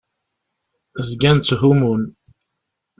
Zgan 1.07 1.37
tthumun. 1.39 2.01